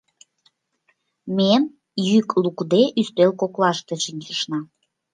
[1.35, 1.51] Ме
[2.07, 4.59] йӱк лукде ӱстел коклаште шинчышна.